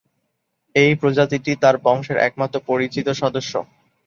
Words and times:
এই 0.75 0.91
প্রজাতিটি 1.01 1.51
এর 1.59 1.75
বংশের 1.85 2.17
একমাত্র 2.19 2.55
পরিচিত 2.69 3.07
সদস্য। 3.21 3.53